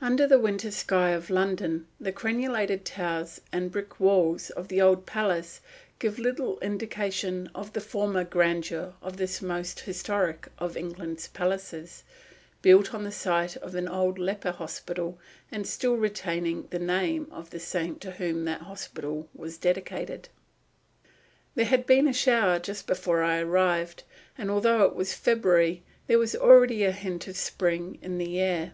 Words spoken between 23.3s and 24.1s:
arrived;